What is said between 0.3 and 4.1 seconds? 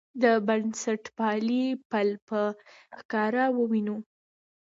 بنسټپالنې پل په ښکاره ووینو.